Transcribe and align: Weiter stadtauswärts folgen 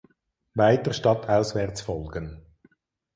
Weiter 0.55 0.93
stadtauswärts 0.93 1.79
folgen 1.81 2.43